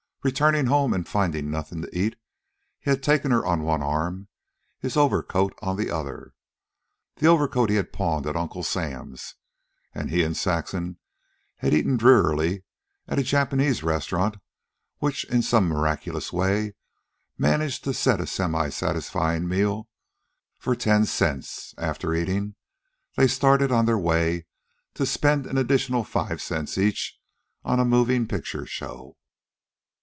Returning 0.23 0.67
home 0.67 0.93
and 0.93 1.07
finding 1.07 1.49
nothing 1.49 1.81
to 1.81 1.97
eat, 1.97 2.15
he 2.79 2.91
had 2.91 3.01
taken 3.01 3.31
her 3.31 3.43
on 3.43 3.63
one 3.63 3.81
arm, 3.81 4.27
his 4.79 4.95
overcoat 4.95 5.57
on 5.63 5.77
the 5.77 5.89
other. 5.89 6.35
The 7.15 7.25
overcoat 7.25 7.71
he 7.71 7.75
had 7.77 7.91
pawned 7.91 8.27
at 8.27 8.35
Uncle 8.35 8.61
Sam's, 8.61 9.33
and 9.95 10.11
he 10.11 10.21
and 10.21 10.37
Saxon 10.37 10.99
had 11.55 11.73
eaten 11.73 11.97
drearily 11.97 12.63
at 13.07 13.17
a 13.17 13.23
Japanese 13.23 13.81
restaurant 13.81 14.35
which 14.99 15.23
in 15.23 15.41
some 15.41 15.67
miraculous 15.67 16.31
way 16.31 16.75
managed 17.39 17.83
to 17.85 17.91
set 17.91 18.21
a 18.21 18.27
semi 18.27 18.69
satisfying 18.69 19.47
meal 19.47 19.89
for 20.59 20.75
ten 20.75 21.03
cents. 21.07 21.73
After 21.79 22.13
eating, 22.13 22.53
they 23.15 23.25
started 23.27 23.71
on 23.71 23.87
their 23.87 23.97
way 23.97 24.45
to 24.93 25.07
spend 25.07 25.47
an 25.47 25.57
additional 25.57 26.03
five 26.03 26.43
cents 26.43 26.77
each 26.77 27.17
on 27.65 27.79
a 27.79 27.85
moving 27.85 28.27
picture 28.27 28.67
show. 28.67 29.17